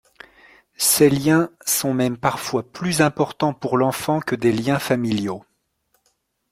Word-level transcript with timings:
Ces 0.77 1.11
liens 1.11 1.51
sont 1.63 1.93
même 1.93 2.17
parfois 2.17 2.63
plus 2.63 3.01
importants 3.01 3.53
pour 3.53 3.77
l’enfant 3.77 4.19
que 4.19 4.33
des 4.33 4.51
liens 4.51 4.79
familiaux. 4.79 5.45